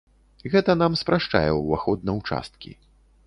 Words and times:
Гэта 0.53 0.75
нам 0.81 0.95
спрашчае 1.01 1.51
ўваход 1.59 2.07
на 2.09 2.17
ўчасткі. 2.21 2.71